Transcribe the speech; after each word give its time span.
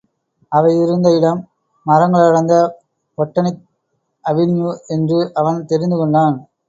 அவையிருந்த 0.51 1.07
இடம் 1.17 1.41
மரங்களடர்ந்த 1.85 2.55
பொட்டனிக் 3.17 3.61
அவினியூ 4.25 4.71
என்று 4.87 5.19
அவன் 5.33 5.65
தெரிந்து 5.65 5.97
கொண்டான். 5.97 6.37